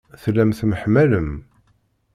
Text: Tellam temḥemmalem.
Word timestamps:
Tellam 0.21 0.51
temḥemmalem. 0.59 1.31